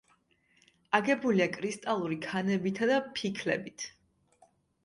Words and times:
აგებულია 0.99 1.47
კრისტალური 1.57 2.19
ქანებითა 2.23 2.89
და 2.93 2.99
ფიქლებით. 3.19 3.87